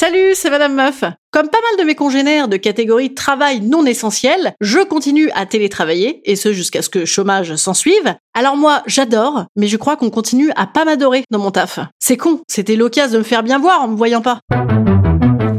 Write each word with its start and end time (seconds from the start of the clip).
Salut, 0.00 0.34
c'est 0.34 0.48
Madame 0.48 0.76
Meuf. 0.76 1.02
Comme 1.32 1.48
pas 1.48 1.58
mal 1.58 1.80
de 1.80 1.82
mes 1.82 1.96
congénères 1.96 2.46
de 2.46 2.56
catégorie 2.56 3.14
travail 3.14 3.62
non 3.62 3.84
essentiel, 3.84 4.54
je 4.60 4.78
continue 4.78 5.28
à 5.34 5.44
télétravailler, 5.44 6.20
et 6.24 6.36
ce 6.36 6.52
jusqu'à 6.52 6.82
ce 6.82 6.88
que 6.88 7.04
chômage 7.04 7.56
s'en 7.56 7.74
suive. 7.74 8.14
Alors 8.32 8.56
moi, 8.56 8.84
j'adore, 8.86 9.46
mais 9.56 9.66
je 9.66 9.76
crois 9.76 9.96
qu'on 9.96 10.10
continue 10.10 10.52
à 10.54 10.68
pas 10.68 10.84
m'adorer 10.84 11.24
dans 11.32 11.40
mon 11.40 11.50
taf. 11.50 11.80
C'est 11.98 12.16
con, 12.16 12.42
c'était 12.46 12.76
l'occasion 12.76 13.14
de 13.14 13.18
me 13.18 13.24
faire 13.24 13.42
bien 13.42 13.58
voir 13.58 13.82
en 13.82 13.88
me 13.88 13.96
voyant 13.96 14.22
pas. 14.22 14.38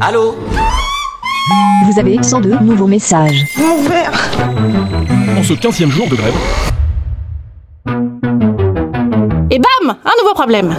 Allô 0.00 0.34
Vous 1.84 2.00
avez 2.00 2.22
102 2.22 2.60
nouveaux 2.60 2.86
messages. 2.86 3.44
En 5.36 5.42
ce 5.42 5.52
15e 5.52 5.90
jour 5.90 6.08
de 6.08 6.16
grève, 6.16 6.34
Et 9.50 9.58
bam 9.58 9.96
Un 10.02 10.22
nouveau 10.22 10.32
problème 10.32 10.74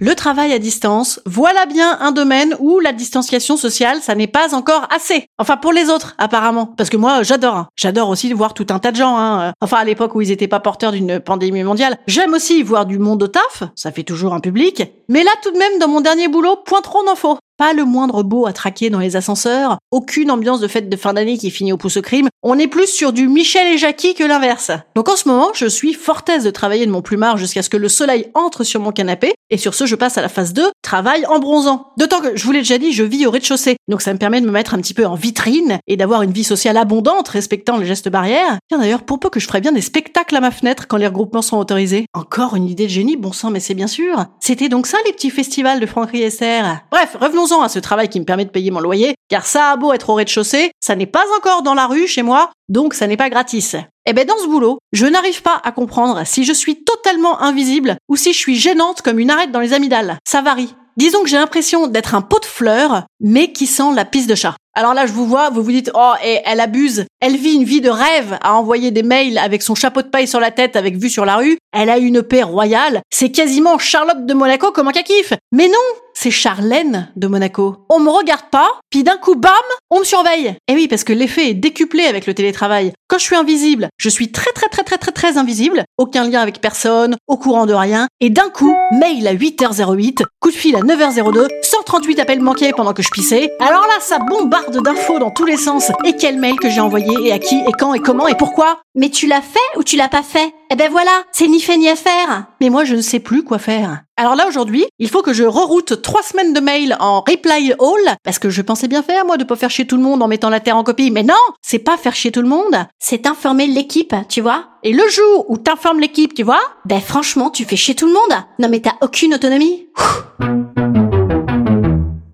le 0.00 0.14
travail 0.14 0.52
à 0.54 0.58
distance, 0.58 1.20
voilà 1.26 1.66
bien 1.66 1.98
un 2.00 2.10
domaine 2.10 2.56
où 2.58 2.80
la 2.80 2.92
distanciation 2.92 3.58
sociale, 3.58 4.00
ça 4.00 4.14
n'est 4.14 4.26
pas 4.26 4.54
encore 4.54 4.88
assez. 4.90 5.26
Enfin, 5.38 5.58
pour 5.58 5.72
les 5.72 5.90
autres, 5.90 6.14
apparemment. 6.16 6.66
Parce 6.76 6.88
que 6.88 6.96
moi, 6.96 7.22
j'adore. 7.22 7.54
hein. 7.54 7.68
J'adore 7.76 8.08
aussi 8.08 8.32
voir 8.32 8.54
tout 8.54 8.66
un 8.70 8.78
tas 8.78 8.92
de 8.92 8.96
gens. 8.96 9.18
Hein. 9.18 9.52
Enfin, 9.60 9.76
à 9.76 9.84
l'époque 9.84 10.14
où 10.14 10.22
ils 10.22 10.30
étaient 10.30 10.48
pas 10.48 10.58
porteurs 10.60 10.92
d'une 10.92 11.20
pandémie 11.20 11.62
mondiale. 11.62 11.98
J'aime 12.06 12.32
aussi 12.32 12.62
voir 12.62 12.86
du 12.86 12.98
monde 12.98 13.22
au 13.22 13.28
taf. 13.28 13.64
Ça 13.76 13.92
fait 13.92 14.02
toujours 14.02 14.32
un 14.32 14.40
public. 14.40 14.82
Mais 15.08 15.22
là, 15.22 15.30
tout 15.42 15.50
de 15.50 15.58
même, 15.58 15.78
dans 15.78 15.88
mon 15.88 16.00
dernier 16.00 16.28
boulot, 16.28 16.56
point 16.64 16.80
trop 16.80 17.04
d'infos. 17.04 17.36
Pas 17.60 17.74
le 17.74 17.84
moindre 17.84 18.22
beau 18.22 18.46
à 18.46 18.54
traquer 18.54 18.88
dans 18.88 19.00
les 19.00 19.16
ascenseurs, 19.16 19.76
aucune 19.90 20.30
ambiance 20.30 20.60
de 20.60 20.66
fête 20.66 20.88
de 20.88 20.96
fin 20.96 21.12
d'année 21.12 21.36
qui 21.36 21.50
finit 21.50 21.74
au 21.74 21.76
pouce 21.76 21.98
au 21.98 22.00
crime. 22.00 22.28
On 22.42 22.58
est 22.58 22.68
plus 22.68 22.86
sur 22.86 23.12
du 23.12 23.28
Michel 23.28 23.68
et 23.68 23.76
Jackie 23.76 24.14
que 24.14 24.24
l'inverse. 24.24 24.70
Donc 24.94 25.10
en 25.10 25.16
ce 25.16 25.28
moment, 25.28 25.50
je 25.52 25.66
suis 25.66 25.92
fort 25.92 26.22
aise 26.34 26.44
de 26.44 26.50
travailler 26.50 26.86
de 26.86 26.90
mon 26.90 27.02
plumard 27.02 27.36
jusqu'à 27.36 27.60
ce 27.60 27.68
que 27.68 27.76
le 27.76 27.90
soleil 27.90 28.28
entre 28.32 28.64
sur 28.64 28.80
mon 28.80 28.92
canapé, 28.92 29.34
et 29.50 29.58
sur 29.58 29.74
ce, 29.74 29.84
je 29.84 29.94
passe 29.94 30.16
à 30.16 30.22
la 30.22 30.30
phase 30.30 30.54
2, 30.54 30.70
travail 30.80 31.26
en 31.26 31.38
bronzant. 31.38 31.92
D'autant 31.98 32.20
que, 32.20 32.34
je 32.34 32.44
vous 32.44 32.52
l'ai 32.52 32.60
déjà 32.60 32.78
dit, 32.78 32.92
je 32.92 33.02
vis 33.02 33.26
au 33.26 33.30
rez-de-chaussée. 33.30 33.76
Donc 33.88 34.00
ça 34.00 34.14
me 34.14 34.18
permet 34.18 34.40
de 34.40 34.46
me 34.46 34.52
mettre 34.52 34.72
un 34.72 34.78
petit 34.78 34.94
peu 34.94 35.04
en 35.04 35.16
vitrine 35.16 35.80
et 35.86 35.98
d'avoir 35.98 36.22
une 36.22 36.32
vie 36.32 36.44
sociale 36.44 36.78
abondante, 36.78 37.28
respectant 37.28 37.76
les 37.76 37.84
gestes 37.84 38.08
barrières. 38.08 38.58
Tiens 38.68 38.78
d'ailleurs, 38.78 39.02
pour 39.02 39.20
peu 39.20 39.28
que 39.28 39.40
je 39.40 39.46
ferais 39.46 39.60
bien 39.60 39.72
des 39.72 39.82
spectacles 39.82 40.36
à 40.36 40.40
ma 40.40 40.50
fenêtre 40.50 40.86
quand 40.88 40.96
les 40.96 41.08
regroupements 41.08 41.42
sont 41.42 41.58
autorisés. 41.58 42.06
Encore 42.14 42.56
une 42.56 42.68
idée 42.68 42.86
de 42.86 42.90
génie, 42.90 43.18
bon 43.18 43.32
sang, 43.32 43.50
mais 43.50 43.60
c'est 43.60 43.74
bien 43.74 43.88
sûr. 43.88 44.24
C'était 44.40 44.70
donc 44.70 44.86
ça 44.86 44.96
les 45.04 45.12
petits 45.12 45.30
festivals 45.30 45.80
de 45.80 45.86
Franck 45.86 46.12
Riester. 46.12 46.62
Bref, 46.90 47.16
à 47.58 47.68
ce 47.68 47.78
travail 47.78 48.08
qui 48.08 48.20
me 48.20 48.24
permet 48.24 48.44
de 48.44 48.50
payer 48.50 48.70
mon 48.70 48.80
loyer, 48.80 49.14
car 49.28 49.44
ça 49.44 49.70
a 49.70 49.76
beau 49.76 49.92
être 49.92 50.10
au 50.10 50.14
rez-de-chaussée, 50.14 50.70
ça 50.80 50.94
n'est 50.94 51.06
pas 51.06 51.24
encore 51.36 51.62
dans 51.62 51.74
la 51.74 51.86
rue 51.86 52.06
chez 52.06 52.22
moi, 52.22 52.50
donc 52.68 52.94
ça 52.94 53.06
n'est 53.06 53.16
pas 53.16 53.30
gratis. 53.30 53.76
Eh 54.06 54.12
ben 54.12 54.26
dans 54.26 54.38
ce 54.38 54.46
boulot, 54.46 54.78
je 54.92 55.06
n'arrive 55.06 55.42
pas 55.42 55.60
à 55.62 55.72
comprendre 55.72 56.22
si 56.24 56.44
je 56.44 56.52
suis 56.52 56.84
totalement 56.84 57.40
invisible 57.42 57.96
ou 58.08 58.16
si 58.16 58.32
je 58.32 58.38
suis 58.38 58.56
gênante 58.56 59.02
comme 59.02 59.18
une 59.18 59.30
arête 59.30 59.52
dans 59.52 59.60
les 59.60 59.72
amygdales. 59.72 60.18
Ça 60.26 60.40
varie. 60.40 60.74
Disons 60.96 61.22
que 61.22 61.28
j'ai 61.28 61.36
l'impression 61.36 61.86
d'être 61.86 62.14
un 62.14 62.20
pot 62.20 62.40
de 62.40 62.44
fleurs, 62.44 63.04
mais 63.20 63.52
qui 63.52 63.66
sent 63.66 63.94
la 63.94 64.04
pisse 64.04 64.26
de 64.26 64.34
chat. 64.34 64.56
Alors 64.74 64.94
là, 64.94 65.06
je 65.06 65.12
vous 65.12 65.26
vois, 65.26 65.50
vous 65.50 65.62
vous 65.62 65.72
dites, 65.72 65.90
oh, 65.94 66.12
et 66.24 66.40
elle 66.44 66.60
abuse. 66.60 67.06
Elle 67.20 67.36
vit 67.36 67.54
une 67.54 67.64
vie 67.64 67.80
de 67.80 67.90
rêve 67.90 68.38
à 68.42 68.54
envoyer 68.54 68.90
des 68.90 69.02
mails 69.02 69.38
avec 69.38 69.62
son 69.62 69.74
chapeau 69.74 70.02
de 70.02 70.08
paille 70.08 70.28
sur 70.28 70.40
la 70.40 70.50
tête 70.50 70.76
avec 70.76 70.96
vue 70.96 71.10
sur 71.10 71.24
la 71.24 71.36
rue. 71.36 71.58
Elle 71.72 71.90
a 71.90 71.98
une 71.98 72.22
paix 72.22 72.42
royale. 72.42 73.00
C'est 73.10 73.30
quasiment 73.30 73.78
Charlotte 73.78 74.26
de 74.26 74.34
Monaco 74.34 74.72
comme 74.72 74.88
un 74.88 74.92
kiffe. 74.92 75.32
Mais 75.52 75.68
non, 75.68 75.74
c'est 76.22 76.30
Charlène 76.30 77.08
de 77.16 77.26
Monaco. 77.28 77.86
On 77.88 77.98
me 77.98 78.10
regarde 78.10 78.50
pas, 78.50 78.68
puis 78.90 79.02
d'un 79.04 79.16
coup, 79.16 79.36
bam, 79.36 79.52
on 79.88 80.00
me 80.00 80.04
surveille. 80.04 80.54
Et 80.68 80.74
oui, 80.74 80.86
parce 80.86 81.02
que 81.02 81.14
l'effet 81.14 81.48
est 81.48 81.54
décuplé 81.54 82.04
avec 82.04 82.26
le 82.26 82.34
télétravail. 82.34 82.92
Quand 83.08 83.16
je 83.16 83.24
suis 83.24 83.36
invisible, 83.36 83.88
je 83.96 84.10
suis 84.10 84.30
très 84.30 84.52
très 84.52 84.68
très 84.68 84.82
très 84.82 84.98
très 84.98 85.12
très 85.12 85.38
invisible. 85.38 85.82
Aucun 85.96 86.28
lien 86.28 86.42
avec 86.42 86.60
personne, 86.60 87.16
au 87.26 87.38
courant 87.38 87.64
de 87.64 87.72
rien. 87.72 88.06
Et 88.20 88.28
d'un 88.28 88.50
coup, 88.50 88.76
mail 88.92 89.26
à 89.26 89.34
8h08, 89.34 90.24
coup 90.40 90.50
de 90.50 90.54
fil 90.54 90.76
à 90.76 90.80
9h02, 90.80 91.48
138 91.62 92.20
appels 92.20 92.40
manqués 92.40 92.72
pendant 92.76 92.92
que 92.92 93.02
je 93.02 93.10
pissais. 93.10 93.50
Alors 93.58 93.82
là, 93.82 93.98
ça 94.00 94.18
bombarde 94.18 94.82
d'infos 94.82 95.18
dans 95.18 95.30
tous 95.30 95.46
les 95.46 95.56
sens. 95.56 95.90
Et 96.04 96.16
quel 96.16 96.36
mail 96.36 96.56
que 96.56 96.68
j'ai 96.68 96.82
envoyé, 96.82 97.14
et 97.24 97.32
à 97.32 97.38
qui, 97.38 97.56
et 97.56 97.72
quand, 97.78 97.94
et 97.94 98.00
comment, 98.00 98.28
et 98.28 98.36
pourquoi? 98.36 98.82
Mais 98.94 99.08
tu 99.08 99.26
l'as 99.26 99.40
fait 99.40 99.78
ou 99.78 99.84
tu 99.84 99.96
l'as 99.96 100.10
pas 100.10 100.22
fait? 100.22 100.52
Eh 100.70 100.76
ben 100.76 100.90
voilà, 100.90 101.24
c'est 101.32 101.48
ni 101.48 101.60
fait 101.60 101.78
ni 101.78 101.88
à 101.88 101.96
faire. 101.96 102.44
Mais 102.60 102.70
moi, 102.70 102.84
je 102.84 102.94
ne 102.94 103.00
sais 103.00 103.20
plus 103.20 103.42
quoi 103.42 103.58
faire. 103.58 104.02
Alors 104.16 104.36
là, 104.36 104.46
aujourd'hui, 104.46 104.84
il 104.98 105.08
faut 105.08 105.22
que 105.22 105.32
je 105.32 105.44
reroute 105.44 106.02
trois 106.02 106.22
semaines 106.22 106.52
de 106.52 106.60
mails 106.60 106.96
en 107.00 107.20
reply 107.20 107.72
all, 107.72 108.16
parce 108.22 108.38
que 108.38 108.50
je 108.50 108.60
pensais 108.60 108.86
bien 108.86 109.02
faire, 109.02 109.24
moi, 109.24 109.38
de 109.38 109.44
pas 109.44 109.56
faire 109.56 109.70
chier 109.70 109.86
tout 109.86 109.96
le 109.96 110.02
monde 110.02 110.22
en 110.22 110.28
mettant 110.28 110.50
la 110.50 110.60
terre 110.60 110.76
en 110.76 110.84
copie. 110.84 111.10
Mais 111.10 111.22
non, 111.22 111.34
c'est 111.62 111.78
pas 111.78 111.96
faire 111.96 112.14
chier 112.14 112.30
tout 112.30 112.42
le 112.42 112.48
monde. 112.48 112.86
C'est 112.98 113.26
informer 113.26 113.66
l'équipe, 113.66 114.14
tu 114.28 114.40
vois 114.42 114.64
Et 114.82 114.92
le 114.92 115.08
jour 115.08 115.46
où 115.48 115.56
t'informes 115.56 116.00
l'équipe, 116.00 116.34
tu 116.34 116.42
vois 116.42 116.60
Ben 116.84 117.00
franchement, 117.00 117.50
tu 117.50 117.64
fais 117.64 117.76
chier 117.76 117.94
tout 117.94 118.06
le 118.06 118.12
monde. 118.12 118.44
Non 118.58 118.68
mais 118.68 118.80
t'as 118.80 118.96
aucune 119.00 119.34
autonomie. 119.34 119.88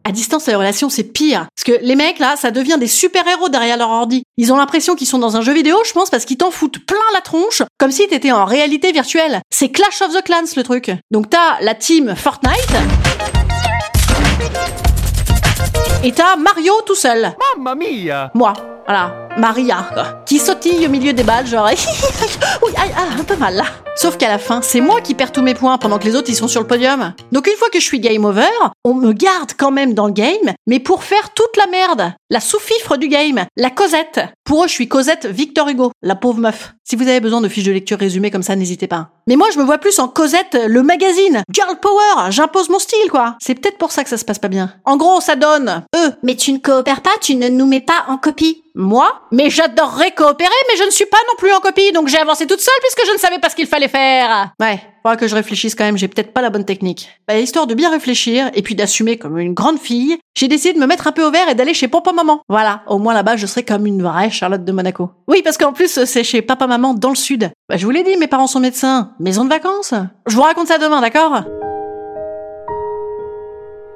À 0.07 0.13
distance, 0.13 0.47
les 0.47 0.55
relations, 0.55 0.89
c'est 0.89 1.03
pire. 1.03 1.49
Parce 1.57 1.65
que 1.65 1.85
les 1.85 1.97
mecs, 1.97 2.21
là, 2.21 2.37
ça 2.37 2.53
devient 2.53 2.77
des 2.79 2.87
super-héros 2.87 3.49
derrière 3.49 3.77
leur 3.77 3.91
ordi. 3.91 4.23
Ils 4.37 4.53
ont 4.53 4.57
l'impression 4.57 4.95
qu'ils 4.95 5.09
sont 5.09 5.19
dans 5.19 5.37
un 5.37 5.41
jeu 5.41 5.53
vidéo, 5.53 5.77
je 5.85 5.93
pense, 5.93 6.11
parce 6.11 6.25
qu'ils 6.25 6.37
t'en 6.37 6.53
foutent 6.53 6.79
plein 6.87 6.97
la 7.13 7.21
tronche, 7.21 7.65
comme 7.77 7.91
si 7.91 8.07
t'étais 8.07 8.31
en 8.31 8.45
réalité 8.45 8.93
virtuelle. 8.93 9.41
C'est 9.51 9.71
Clash 9.71 10.01
of 10.03 10.15
the 10.15 10.23
Clans, 10.23 10.55
le 10.57 10.63
truc. 10.63 10.93
Donc 11.11 11.29
t'as 11.29 11.61
la 11.61 11.75
team 11.75 12.15
Fortnite. 12.15 12.55
Et 16.05 16.13
t'as 16.13 16.37
Mario 16.37 16.75
tout 16.87 16.95
seul. 16.95 17.35
Mamma 17.57 17.75
mia 17.75 18.31
Moi. 18.33 18.53
Voilà. 18.87 19.26
Maria, 19.37 19.89
quoi. 19.93 20.23
Qui 20.25 20.39
sautille 20.39 20.87
au 20.87 20.91
milieu 20.91 21.13
des 21.13 21.23
balles, 21.23 21.47
genre... 21.47 21.69
oui, 22.63 22.73
aïe, 22.77 22.91
ah, 22.97 23.21
un 23.21 23.25
peu 23.25 23.37
mal, 23.37 23.57
là. 23.57 23.65
Sauf 23.97 24.19
qu'à 24.19 24.29
la 24.29 24.39
fin, 24.39 24.61
c'est 24.61 24.83
moi 24.83 25.01
qui 25.01 25.15
perds 25.15 25.33
tous 25.33 25.41
mes 25.41 25.55
points 25.55 25.79
pendant 25.79 25.99
que 25.99 26.05
les 26.05 26.15
autres, 26.17 26.29
ils 26.29 26.37
sont 26.37 26.49
sur 26.49 26.61
le 26.61 26.67
podium. 26.67 27.15
Donc 27.33 27.47
une 27.47 27.57
fois 27.57 27.71
que 27.71 27.81
je 27.81 27.85
suis 27.85 27.99
game 27.99 28.27
over, 28.27 28.45
on 28.85 28.93
me 28.93 29.13
garde 29.13 29.53
quand 29.57 29.71
même 29.71 29.95
dans 29.95 30.07
le 30.07 30.13
game, 30.13 30.53
mais 30.67 30.81
pour 30.81 31.03
faire 31.03 31.33
toute 31.33 31.57
la 31.57 31.67
merde. 31.67 32.13
La 32.29 32.41
sous-fifre 32.41 32.99
du 32.99 33.09
game. 33.09 33.47
La 33.57 33.71
Cosette. 33.71 34.21
Pour 34.45 34.65
eux, 34.65 34.69
je 34.69 34.73
suis 34.73 34.89
Cosette 34.89 35.27
Victor 35.27 35.69
Hugo, 35.69 35.93
la 36.03 36.15
pauvre 36.15 36.41
meuf. 36.41 36.75
Si 36.85 36.95
vous 36.95 37.09
avez 37.09 37.21
besoin 37.21 37.41
de 37.41 37.49
fiches 37.49 37.65
de 37.65 37.73
lecture 37.73 37.99
résumées 37.99 38.31
comme 38.31 38.43
ça, 38.43 38.55
n'hésitez 38.55 38.87
pas. 38.87 39.11
Mais 39.29 39.37
moi, 39.37 39.49
je 39.53 39.59
me 39.59 39.65
vois 39.65 39.79
plus 39.79 39.99
en 39.99 40.09
Cosette, 40.09 40.59
le 40.67 40.83
magazine. 40.83 41.43
Girl 41.53 41.79
Power, 41.81 42.31
j'impose 42.31 42.69
mon 42.69 42.79
style, 42.79 43.11
quoi. 43.11 43.37
C'est 43.41 43.55
peut-être 43.55 43.79
pour 43.79 43.93
ça 43.93 44.05
que 44.05 44.11
ça 44.11 44.19
se 44.19 44.25
passe 44.25 44.39
pas 44.39 44.49
bien. 44.49 44.75
En 44.85 44.97
gros, 44.97 45.21
ça 45.21 45.37
donne, 45.37 45.85
eux, 45.97 46.13
Mais 46.23 46.37
tu 46.37 46.53
ne 46.53 46.59
coopères 46.59 47.01
pas, 47.01 47.11
tu 47.21 47.35
ne 47.37 47.49
nous 47.49 47.67
mets 47.67 47.81
pas 47.81 48.05
en 48.09 48.19
copie. 48.19 48.63
moi, 48.75 49.23
mais 49.33 49.51
j'adorerais 49.51 50.13
coopérer, 50.13 50.51
mais 50.69 50.77
je 50.77 50.85
ne 50.85 50.91
suis 50.91 51.07
pas 51.07 51.19
non 51.29 51.35
plus 51.39 51.53
en 51.53 51.61
copie, 51.61 51.93
donc 51.93 52.09
j'ai 52.09 52.19
avancé 52.19 52.47
toute 52.47 52.61
seule 52.61 52.75
puisque 52.81 53.07
je 53.09 53.13
ne 53.15 53.19
savais 53.19 53.39
pas 53.39 53.51
ce 53.51 53.57
qu'il 53.57 53.67
fallait 53.67 53.89
faire. 53.89 54.53
Ouais, 54.61 54.81
faudra 55.03 55.17
que 55.17 55.27
je 55.29 55.35
réfléchisse 55.35 55.75
quand 55.75 55.85
même, 55.85 55.97
j'ai 55.97 56.09
peut-être 56.09 56.33
pas 56.33 56.43
la 56.43 56.51
bonne 56.51 56.65
technique. 56.65 57.09
Bah, 57.27 57.39
histoire 57.39 57.67
de 57.67 57.75
bien 57.75 57.91
réfléchir 57.91 58.51
et 58.55 58.63
puis 58.63 58.75
d'assumer 58.75 59.19
comme 59.19 59.39
une 59.39 59.55
grande 59.55 59.79
fille, 59.79 60.19
j'ai 60.37 60.49
décidé 60.49 60.75
de 60.75 60.79
me 60.79 60.87
mettre 60.87 61.07
un 61.07 61.13
peu 61.13 61.25
au 61.25 61.31
vert 61.31 61.49
et 61.49 61.55
d'aller 61.55 61.75
chez 61.75 61.89
Papa 61.89 62.13
Maman. 62.13 62.41
Voilà, 62.49 62.83
au 62.87 62.99
moins 62.99 63.15
là-bas, 63.15 63.37
je 63.37 63.47
serai 63.47 63.65
comme 63.65 63.87
une 63.87 64.03
vraie 64.03 64.31
Charlotte 64.31 64.65
de 64.65 64.73
Monaco. 64.73 65.11
Oui, 65.29 65.43
parce 65.43 65.59
qu'en 65.59 65.73
plus, 65.73 66.05
c'est 66.05 66.25
chez 66.25 66.43
Papa 66.43 66.67
Maman 66.67 66.95
dans 66.95 67.11
le 67.11 67.17
sud. 67.17 67.51
Bah, 67.69 67.77
je 67.77 67.85
vous 67.85 67.91
l'ai 67.91 68.03
dit, 68.03 68.17
mes 68.17 68.27
parents 68.27 68.47
sont 68.47 68.61
médecins. 68.61 69.13
Maison 69.21 69.45
de 69.45 69.51
vacances? 69.51 69.95
Je 70.27 70.37
vous 70.37 70.43
raconte 70.43 70.69
ça 70.69 70.79
demain, 70.79 71.01
d'accord? 71.01 71.43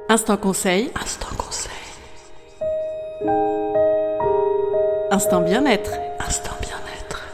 Instant 0.08 0.36
conseil. 0.36 0.90
Instant 1.00 1.26
conseil. 1.26 1.39
Instant 5.12 5.40
bien-être. 5.40 5.90
Instant 6.24 6.52
bien-être. 6.60 7.24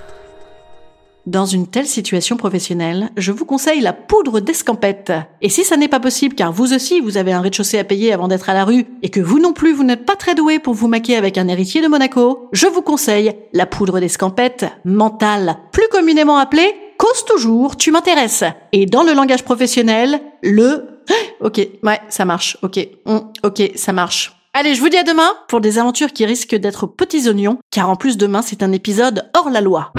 Dans 1.27 1.45
une 1.45 1.67
telle 1.67 1.87
situation 1.87 2.37
professionnelle, 2.37 3.11
je 3.19 3.33
vous 3.33 3.45
conseille 3.45 3.81
la 3.81 3.93
poudre 3.93 4.41
d'escampette. 4.41 5.13
Et 5.43 5.51
si 5.51 5.63
ça 5.63 5.77
n'est 5.77 5.89
pas 5.89 6.01
possible 6.01 6.35
car 6.35 6.53
vous 6.53 6.73
aussi 6.73 7.01
vous 7.01 7.19
avez 7.19 7.33
un 7.33 7.41
rez-de-chaussée 7.43 7.79
à 7.79 7.85
payer 7.85 8.15
avant 8.15 8.29
d'être 8.29 8.49
à 8.49 8.55
la 8.55 8.65
rue 8.65 8.87
et 9.03 9.11
que 9.11 9.21
vous 9.21 9.39
non 9.39 9.53
plus 9.53 9.75
vous 9.75 9.85
n'êtes 9.85 10.07
pas 10.07 10.17
très 10.17 10.35
doué 10.35 10.59
pour 10.59 10.73
vous 10.73 10.89
maquer 10.89 11.17
avec 11.17 11.37
un 11.37 11.49
héritier 11.49 11.83
de 11.83 11.89
Monaco, 11.89 12.49
je 12.53 12.67
vous 12.67 12.83
conseille 12.83 13.35
la 13.53 13.67
poudre 13.67 14.01
d'escampette 14.01 14.65
mentale, 14.85 15.57
plus 15.73 15.89
communément 15.91 16.39
appelée 16.39 16.75
cause 16.97 17.25
toujours, 17.27 17.77
tu 17.77 17.91
m'intéresses. 17.91 18.45
Et 18.73 18.87
dans 18.87 19.03
le 19.03 19.13
langage 19.13 19.45
professionnel, 19.45 20.21
le 20.43 20.87
Ok, 21.41 21.59
ouais, 21.83 22.01
ça 22.09 22.25
marche. 22.25 22.57
Ok, 22.63 22.79
hum, 23.05 23.31
ok, 23.45 23.73
ça 23.75 23.93
marche. 23.93 24.36
Allez, 24.59 24.75
je 24.75 24.81
vous 24.81 24.89
dis 24.89 24.97
à 24.97 25.03
demain 25.03 25.35
pour 25.49 25.61
des 25.61 25.79
aventures 25.79 26.15
qui 26.15 26.25
risquent 26.25 26.55
d'être 26.55 26.87
petits 26.87 27.29
oignons, 27.29 27.59
car 27.71 27.91
en 27.91 27.97
plus 27.97 28.17
demain 28.17 28.41
c'est 28.41 28.63
un 28.63 28.73
épisode 28.73 29.31
hors 29.37 29.51
la 29.51 29.61
loi. 29.61 29.93